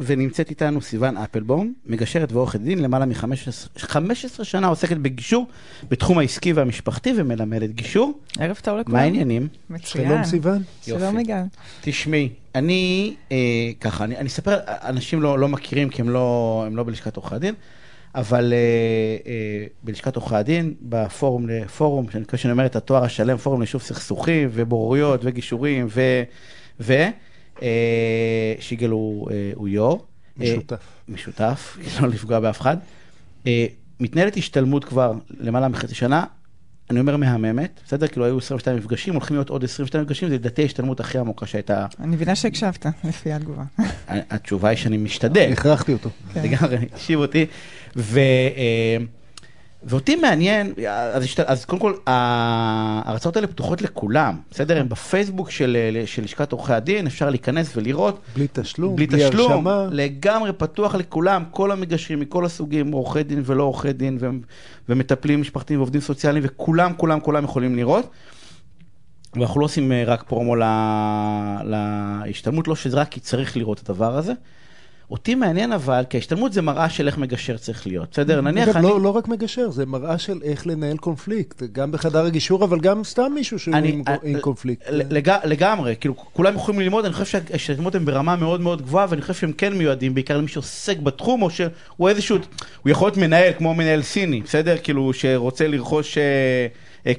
[0.00, 5.46] ונמצאת איתנו סיוון אפלבום, מגשרת ועורכת דין, למעלה מ-15 שנה עוסקת בגישור
[5.88, 8.18] בתחום העסקי והמשפחתי ומלמדת גישור.
[8.38, 8.96] ערב טוב לכולם.
[8.96, 9.48] מה העניינים?
[9.70, 10.08] מצוין.
[10.08, 10.62] שלום סיוון.
[10.82, 11.42] שלום יגאל.
[11.80, 13.36] תשמעי, אני אה,
[13.80, 17.34] ככה, אני, אני אספר, אנשים לא, לא מכירים כי הם לא, הם לא בלשכת עורכי
[17.34, 17.54] הדין,
[18.14, 18.58] אבל אה,
[19.30, 21.46] אה, בלשכת עורכי הדין, בפורום,
[21.76, 26.22] פורום, שאני מקווה שאני אומר את התואר השלם, פורום ליישוב סכסוכים ובוררויות וגישורים ו...
[26.80, 26.94] ו
[28.60, 29.98] שיגל הוא, אה, הוא יו"ר.
[30.40, 30.80] אה, משותף.
[31.08, 32.76] משותף, לא לפגוע באף אחד.
[33.46, 33.66] אה,
[34.00, 36.24] מתנהלת השתלמות כבר למעלה מחצי שנה,
[36.90, 38.06] אני אומר מהממת, בסדר?
[38.06, 41.86] כאילו היו 22 מפגשים, הולכים להיות עוד 22 מפגשים, זה לדעתי ההשתלמות הכי עמוקה שהייתה.
[42.00, 43.64] אני מבינה שהקשבת, לפי התגובה.
[44.08, 45.52] התשובה היא שאני משתדל.
[45.52, 46.10] הכרחתי אותו.
[46.34, 46.42] כן.
[46.42, 47.46] לגמרי, הקשיב אותי.
[49.82, 54.80] ואותי מעניין, אז, השת- אז קודם כל, ההרצאות האלה פתוחות לכולם, בסדר?
[54.80, 55.76] הם בפייסבוק של,
[56.06, 58.20] של לשכת עורכי הדין, אפשר להיכנס ולראות.
[58.36, 59.88] בלי תשלום, בלי בלי תשלום, הרשמה.
[59.92, 64.26] לגמרי פתוח לכולם, כל המגשרים מכל הסוגים, עורכי דין ולא עורכי דין, ו-
[64.88, 68.10] ומטפלים משפחתיים ועובדים סוציאליים, וכולם, כולם, כולם יכולים לראות.
[69.36, 70.62] ואנחנו לא עושים אה, רק פרומו ל-
[71.64, 74.32] להשתלמות, לא שזה רק כי צריך לראות את הדבר הזה.
[75.10, 78.40] אותי מעניין אבל, כי ההשתלמות זה מראה של איך מגשר צריך להיות, בסדר?
[78.40, 78.86] נניח אגב, אני...
[78.86, 83.04] לא, לא רק מגשר, זה מראה של איך לנהל קונפליקט, גם בחדר הגישור, אבל גם
[83.04, 84.82] סתם מישהו שהוא אני- עם, אה, עם קונפליקט.
[84.90, 89.22] לג- לגמרי, כאילו כולם יכולים ללמוד, אני חושב שההשתלמות הן ברמה מאוד מאוד גבוהה, ואני
[89.22, 92.36] חושב שהם כן מיועדים בעיקר למי שעוסק בתחום, או שהוא איזשהו,
[92.82, 94.76] הוא יכול להיות מנהל כמו מנהל סיני, בסדר?
[94.82, 96.66] כאילו שרוצה לרכוש אה, אה,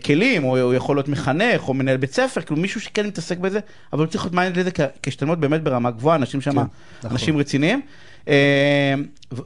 [0.03, 3.59] כלים, או הוא יכול להיות מחנך, או מנהל בית ספר, כאילו מישהו שכן מתעסק בזה,
[3.93, 4.71] אבל הוא צריך להיות מעניין לזה
[5.03, 7.11] כהשתלמות באמת ברמה גבוהה, אנשים שם, כן, נכון.
[7.11, 7.81] אנשים רציניים.
[8.27, 8.93] אה,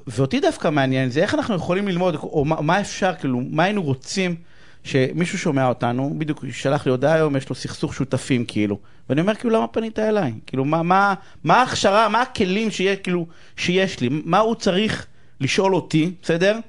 [0.08, 3.84] ואותי דווקא מעניין זה איך אנחנו יכולים ללמוד, או מה, מה אפשר, כאילו, מה היינו
[3.84, 4.36] רוצים
[4.84, 8.80] שמישהו שומע אותנו, בדיוק שלח לי הודעה היום, יש לו סכסוך שותפים כאילו.
[9.10, 10.34] ואני אומר כאילו, למה פנית אליי?
[10.46, 11.14] כאילו, מה, מה,
[11.44, 14.10] מה ההכשרה, מה הכלים שיהיה, כאילו, שיש לי?
[14.12, 15.06] מה הוא צריך
[15.42, 16.60] לשאול אותי, בסדר?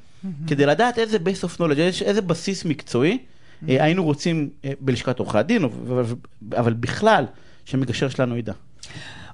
[0.46, 3.16] כדי לדעת איזה base of knowledge, איזה, בסיס מקצועי אה,
[3.66, 5.64] היינו רוצים אה, בלשכת עורכי הדין,
[6.56, 7.24] אבל בכלל,
[7.64, 8.52] שמגשר שלנו ידע.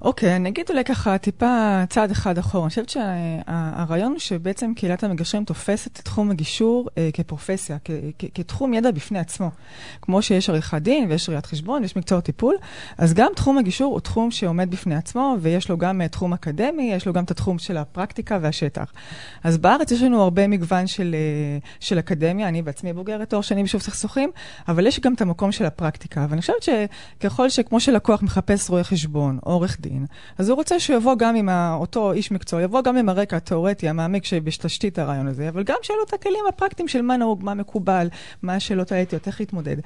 [0.03, 2.63] אוקיי, אני אגיד אולי ככה טיפה צעד אחד אחורה.
[2.63, 8.25] אני חושבת שהרעיון הוא שבעצם קהילת המגשרים תופסת את תחום הגישור אה, כפרופסיה, כ- כ-
[8.33, 9.51] כתחום ידע בפני עצמו.
[10.01, 12.55] כמו שיש עריכת דין ויש ראיית חשבון ויש מקצוע טיפול,
[12.97, 16.91] אז גם תחום הגישור הוא תחום שעומד בפני עצמו, ויש לו גם אה, תחום אקדמי,
[16.93, 18.93] יש לו גם את התחום של הפרקטיקה והשטח.
[19.43, 23.63] אז בארץ יש לנו הרבה מגוון של, אה, של אקדמיה, אני בעצמי בוגרת תואר שני
[23.63, 24.31] בשוב סכסוכים,
[24.67, 26.25] אבל יש גם את המקום של הפרקטיקה.
[26.29, 26.63] ואני חושבת
[27.19, 29.92] שככל שכמו שלקוח מחפש רואה חשבון עורך דין,
[30.37, 33.89] אז הוא רוצה שהוא יבוא גם עם אותו איש מקצוע, יבוא גם עם הרקע התיאורטי,
[33.89, 37.53] המעמיק שבתשתית הרעיון הזה, אבל גם שיהיו לו את הכלים הפרקטיים של מה נהוג, מה
[37.53, 38.07] מקובל,
[38.41, 39.77] מה השאלות האתיות, איך להתמודד.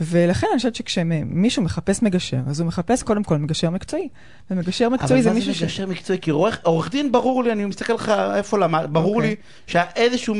[0.00, 4.08] ולכן אני חושבת שכשמישהו מחפש מגשר, אז הוא מחפש קודם כל מגשר מקצועי.
[4.50, 6.18] ומגשר מקצועי זה אבל מה מישהו זה מגשר מקצועי?
[6.18, 9.30] כי עורך, עורך דין ברור לי, אני מסתכל לך איפה למד, ברור אוקיי.
[9.30, 9.36] לי
[9.66, 10.34] שהיה איזשהו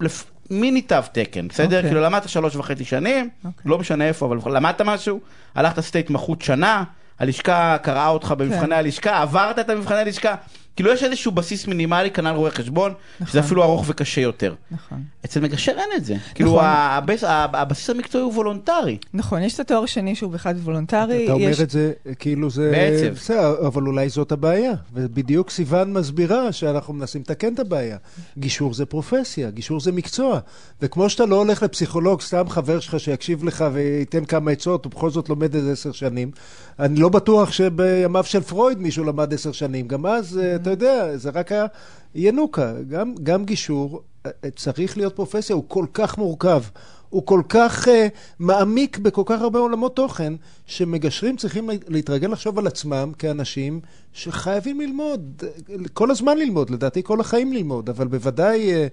[0.00, 1.76] לפ- מיני תו תקן, בסדר?
[1.76, 1.82] אוקיי.
[1.90, 3.70] כאילו למדת שלוש וחצי שנים, אוקיי.
[3.70, 5.20] לא משנה איפה, אבל למדת משהו,
[5.54, 6.84] הלכת עשית התמחות שנה,
[7.20, 8.72] הלשכה קראה אותך במבחני כן.
[8.72, 10.34] הלשכה, עברת את המבחני הלשכה,
[10.80, 13.40] כאילו יש איזשהו בסיס מינימלי, כנ"ל רואה חשבון, שזה נכון.
[13.40, 14.54] אפילו ארוך וקשה יותר.
[14.70, 15.02] נכון.
[15.24, 16.14] אצל מגשר אין את זה.
[16.34, 16.64] כאילו נכון.
[16.64, 18.98] הבס- הבסיס המקצועי הוא וולונטרי.
[19.14, 21.24] נכון, יש את התואר השני שהוא בכלל וולונטרי.
[21.24, 21.60] אתה אומר יש...
[21.60, 22.70] את זה כאילו זה...
[22.70, 23.14] בעצב.
[23.14, 24.72] בסדר, אבל אולי זאת הבעיה.
[24.94, 27.96] ובדיוק סיוון מסבירה שאנחנו מנסים לתקן את הבעיה.
[28.38, 30.38] גישור זה פרופסיה, גישור זה מקצוע.
[30.82, 35.28] וכמו שאתה לא הולך לפסיכולוג, סתם חבר שלך שיקשיב לך וייתן כמה עצות, ובכל זאת
[35.28, 36.30] לומד איזה עשר שנים,
[36.78, 39.88] אני לא בטוח שבימיו של פרויד מישהו למד עשר שנים.
[39.88, 41.66] גם אז, אה, אתה יודע, זה רק היה
[42.14, 42.72] ינוקה.
[42.88, 46.62] גם, גם גישור אה, צריך להיות פרופסיה, הוא כל כך מורכב.
[47.10, 47.90] הוא כל כך uh,
[48.38, 50.32] מעמיק בכל כך הרבה עולמות תוכן,
[50.66, 53.80] שמגשרים צריכים להתרגל לחשוב על עצמם כאנשים
[54.12, 58.88] שחייבים ללמוד, אה, כל הזמן ללמוד, לדעתי כל החיים ללמוד, אבל בוודאי uh,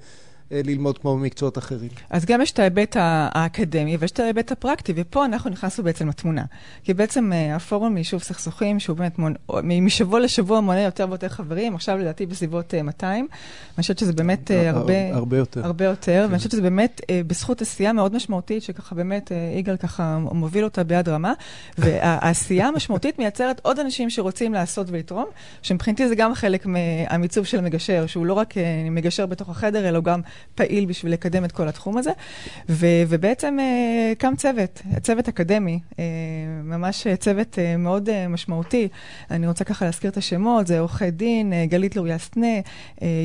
[0.52, 1.90] ללמוד כמו במקצועות אחרים.
[2.10, 6.44] אז גם יש את ההיבט האקדמי ויש את ההיבט הפרקטי, ופה אנחנו נכנסנו בעצם לתמונה.
[6.84, 11.30] כי בעצם אה, הפורום ליישוב סכסוכים, שהוא באמת מון, מ- משבוע לשבוע מונה יותר ויותר
[11.30, 13.28] חברים, עכשיו לדעתי בסביבות אה, 200.
[13.78, 15.16] אני חושבת שזה באמת אה, הרבה...
[15.16, 15.66] הרבה יותר.
[15.66, 19.78] הרבה יותר, ואני חושבת שזה באמת אה, בזכות עשייה מאוד משמעותית, שככה באמת אה, יגאל
[19.78, 21.34] ככה מוביל אותה ביד רמה,
[21.78, 25.26] והעשייה המשמעותית מייצרת עוד אנשים שרוצים לעשות ולתרום,
[25.62, 30.02] שמבחינתי זה גם חלק מהמיצוב של המגשר, שהוא לא רק אה, מגשר בתוך החדר, אלא
[30.02, 30.22] גם
[30.56, 32.12] פעיל בשביל לקדם את כל התחום הזה.
[32.70, 36.04] ו, ובעצם אה, קם צוות, צוות אקדמי, אה,
[36.64, 38.88] ממש צוות אה, מאוד משמעותי.
[39.32, 42.48] אני רוצה ככה להזכיר את השמות, זה עורכי דין, גלית לוריה סנה,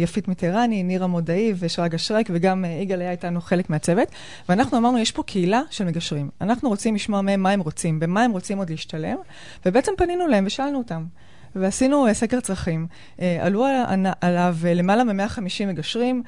[0.03, 4.08] יפית מיטרני, נירה מודעי ושרגא שרק, וגם יגאל היה איתנו חלק מהצוות.
[4.49, 6.31] ואנחנו אמרנו, יש פה קהילה של מגשרים.
[6.41, 9.17] אנחנו רוצים לשמוע מהם מה הם רוצים, במה הם רוצים עוד להשתלם,
[9.67, 11.05] ובעצם פנינו להם ושאלנו אותם.
[11.57, 12.87] ועשינו אה, סקר צרכים.
[13.21, 16.23] אה, עלו על- עליו אה, למעלה מ-150 מגשרים,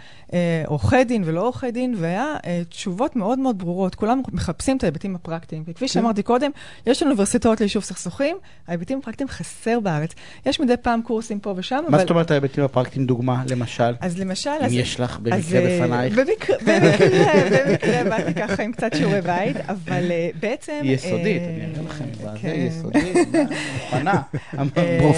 [0.67, 2.35] עורכי דין ולא עורכי דין, והיה
[2.69, 3.95] תשובות מאוד מאוד ברורות.
[3.95, 5.63] כולם מחפשים את ההיבטים הפרקטיים.
[5.67, 6.51] וכפי שאמרתי קודם,
[6.87, 8.37] יש אוניברסיטאות ליישוב סכסוכים,
[8.69, 10.15] ההיבטים הפרקטיים חסר בארץ.
[10.47, 13.95] יש מדי פעם קורסים פה ושם, מה זאת אומרת ההיבטים הפרקטיים, דוגמה, למשל?
[14.01, 14.51] אז למשל...
[14.67, 16.19] אם יש לך במקרה בפנייך.
[16.19, 16.57] במקרה,
[17.67, 20.03] במקרה, באתי ככה עם קצת שיעורי בית, אבל
[20.41, 20.81] בעצם...
[20.85, 22.55] יסודית, אני אראה לכם, זה כן.
[22.57, 23.17] יסודית,
[23.85, 24.23] מוכנה.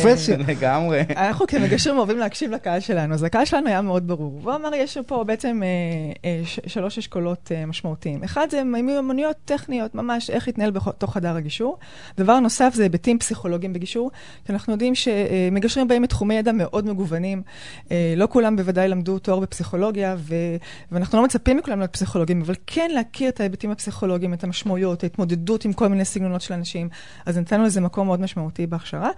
[0.03, 0.37] פרופסיה.
[0.49, 1.03] לגמרי.
[1.17, 4.41] אנחנו כמגשרים אוהבים להקשיב לקהל שלנו, אז הקהל שלנו היה מאוד ברור.
[4.43, 5.69] והוא אמר, יש פה בעצם אה,
[6.31, 8.25] אה, שלוש אשכולות אה, משמעותיים.
[8.25, 11.79] אחד זה מיומנויות טכניות, ממש איך להתנהל בתוך חדר הגישור.
[12.17, 14.11] דבר נוסף זה היבטים פסיכולוגיים בגישור,
[14.45, 17.43] כי אנחנו יודעים שמגשרים באים מתחומי ידע מאוד מגוונים.
[18.17, 20.35] לא כולם בוודאי למדו תואר בפסיכולוגיה, ו...
[20.93, 25.65] ואנחנו לא מצפים מכולם להיות פסיכולוגים, אבל כן להכיר את ההיבטים הפסיכולוגיים, את המשמעויות, ההתמודדות
[25.65, 26.89] עם כל מיני סגנונות של אנשים.
[27.27, 29.11] אז נתנו לזה מקום מאוד משמעותי בהכשרה.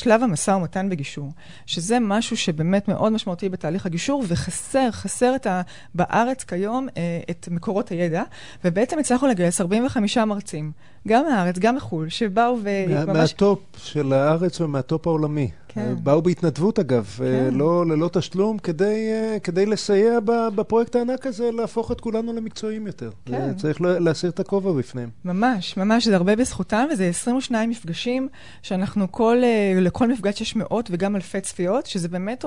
[0.00, 1.32] ושלב המשא ומתן בגישור,
[1.66, 5.62] שזה משהו שבאמת מאוד משמעותי בתהליך הגישור, וחסר, חסר את ה,
[5.94, 8.22] בארץ כיום אה, את מקורות הידע,
[8.64, 10.72] ובעצם הצלחנו לגייס 45 מרצים,
[11.08, 13.16] גם מהארץ, גם מחו"ל, שבאו מה- וממש...
[13.32, 15.50] מה top של הארץ ומה top העולמי.
[15.74, 15.80] כן.
[15.80, 17.24] אה, באו בהתנדבות אגב, כן.
[17.24, 20.18] אה, לא, ללא תשלום, כדי, אה, כדי לסייע
[20.54, 23.10] בפרויקט הענק הזה, להפוך את כולנו למקצועיים יותר.
[23.26, 23.54] כן.
[23.54, 25.08] צריך לה- להסיר את הכובע בפניהם.
[25.24, 28.28] ממש, ממש, זה הרבה בזכותם, וזה 22 מפגשים,
[28.62, 29.36] שאנחנו כל,
[29.80, 32.44] לכל מפגש יש מאות וגם אלפי צפיות, שזה באמת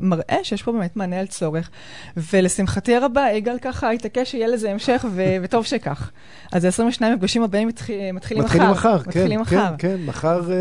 [0.00, 1.70] מראה שיש פה באמת מענה על צורך.
[2.32, 6.10] ולשמחתי הרבה, יגאל ככה התעקש שיהיה לזה המשך, ו- וטוב שכך.
[6.52, 8.54] אז ה-22 מפגשים הבאים מתחיל, מתחילים מחר.
[8.54, 9.74] מתחילים מחר, כן, מתחילים כן, מחר.
[9.78, 10.40] כן, מחר...
[10.52, 10.56] אה,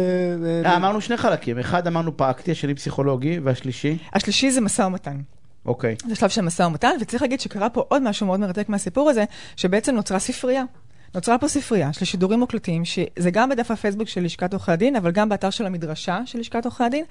[0.72, 3.98] אה, אמרנו שני חלקים, אחד אמרנו פרקטי, השני פסיכולוגי, והשלישי?
[4.14, 5.18] השלישי זה משא ומתן.
[5.66, 5.96] אוקיי.
[6.08, 9.24] זה שלב של משא ומתן, וצריך להגיד שקרה פה עוד משהו מאוד מרתק מהסיפור הזה,
[9.56, 10.64] שבעצם נוצרה ספרייה.
[11.16, 15.12] נוצרה פה ספרייה של שידורים מוקלטים, שזה גם בדף הפייסבוק של לשכת עורכי הדין, אבל
[15.12, 17.06] גם באתר של המדרשה של לשכת עורכי הדין,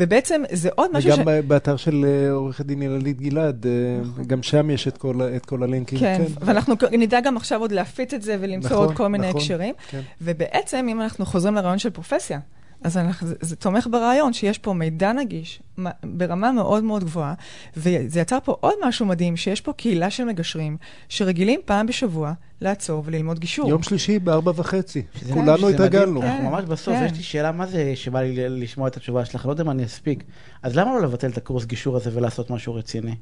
[0.00, 4.42] ובעצם זה עוד משהו וגם ב- באתר של אה, עורכת דין יללית גלעד, אה, גם
[4.42, 5.98] שם יש את כל את כל הלינקים.
[5.98, 9.40] כן, ואנחנו נדע גם עכשיו עוד להפיץ את זה ולמצוא נכון, עוד כל מיני נכון,
[9.40, 9.74] הקשרים.
[9.88, 10.00] כן.
[10.20, 12.38] ובעצם, אם אנחנו חוזרים לרעיון של פרופסיה,
[12.86, 15.62] אז אנחנו, זה, זה תומך ברעיון שיש פה מידע נגיש
[16.04, 17.34] ברמה מאוד מאוד גבוהה,
[17.76, 20.76] וזה יצר פה עוד משהו מדהים, שיש פה קהילה של מגשרים
[21.08, 23.68] שרגילים פעם בשבוע לעצור וללמוד גישור.
[23.68, 25.02] יום שלישי בארבע וחצי,
[25.32, 26.20] כולנו התרגלנו.
[26.20, 26.32] מדהים.
[26.32, 27.04] אנחנו ממש בסוף, כן.
[27.04, 29.46] יש לי שאלה, מה זה שבא לי לשמוע את התשובה שלך?
[29.46, 30.24] לא יודע אם אני אספיק.
[30.62, 33.14] אז למה לא לבטל את הקורס גישור הזה ולעשות משהו רציני?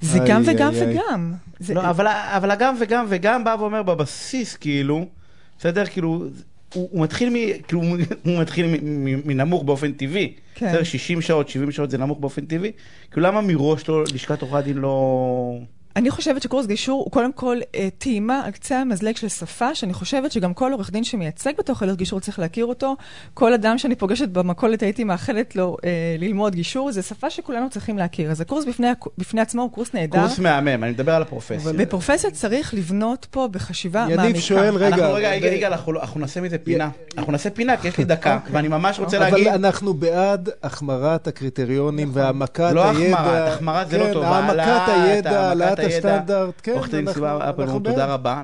[0.00, 0.98] זה איי, גם איי, וגם איי.
[0.98, 1.34] וגם.
[1.58, 5.06] זה, לא, אבל, אבל הגם וגם וגם בא ואומר בבסיס, כאילו,
[5.58, 5.86] בסדר?
[5.86, 6.24] כאילו,
[6.74, 7.98] הוא, הוא מתחיל, מ, כאילו, הוא-
[8.40, 10.32] מתחיל מ- מ- מנמוך באופן טבעי.
[10.54, 10.66] כן.
[10.68, 10.82] בסדר?
[10.82, 12.72] 60 שעות, 70 שעות זה נמוך באופן טבעי.
[13.10, 15.58] כאילו, למה מראש לא, לשכת עורכי הדין לא...
[15.98, 19.92] אני חושבת שקורס גישור הוא קודם כל אה, טעימה על קצה המזלג של שפה, שאני
[19.94, 22.96] חושבת שגם כל עורך דין שמייצג בתוך הליך גישור צריך להכיר אותו.
[23.34, 27.98] כל אדם שאני פוגשת במכולת הייתי מאחלת לו אה, ללמוד גישור, זו שפה שכולנו צריכים
[27.98, 28.30] להכיר.
[28.30, 28.86] אז הקורס בפני,
[29.18, 30.20] בפני עצמו הוא קורס נהדר.
[30.20, 31.56] קורס מהמם, אני מדבר על הפרופסיה.
[31.56, 34.40] אבל- בפרופסיה צריך לבנות פה בחשיבה יניב מעמיקה.
[34.40, 36.88] שואל, רגע, אנחנו רגע, יגאל, יגאל, אנחנו לא- אנחנו נעשה מזה פינה.
[37.18, 39.46] אנחנו נעשה פינה, כי יש לי דקה, ואני ממש רוצה אבל להגיד...
[39.46, 43.16] אנחנו בעד החמרת הקריטריונים והעמקת לא הידע.
[43.18, 44.24] החמרת, החמרת זה לא כן, טוב.
[44.24, 45.78] העמקת הידע, העלאת.
[45.96, 46.72] הסטנדרט, כן.
[46.72, 47.92] עורכת דין אנחנו- סיבה אנחנו אפלבום, בעד.
[47.92, 48.42] תודה רבה.